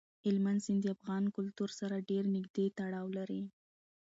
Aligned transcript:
هلمند 0.25 0.59
سیند 0.65 0.81
د 0.83 0.87
افغان 0.95 1.23
کلتور 1.35 1.69
سره 1.79 2.05
ډېر 2.09 2.23
نږدې 2.35 2.65
تړاو 2.77 3.07
لري. 3.17 3.41